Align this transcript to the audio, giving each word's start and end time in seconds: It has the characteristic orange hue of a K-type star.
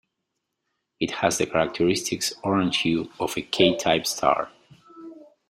It 0.99 1.11
has 1.11 1.37
the 1.37 1.45
characteristic 1.45 2.23
orange 2.43 2.77
hue 2.79 3.11
of 3.19 3.37
a 3.37 3.43
K-type 3.43 4.07
star. 4.07 4.49